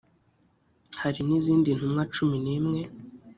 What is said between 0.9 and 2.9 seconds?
hari n izindi ntumwa cumi n imwe